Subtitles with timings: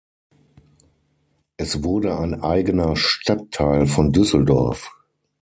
[1.57, 4.89] Es wurde ein eigener Stadtteil von Düsseldorf.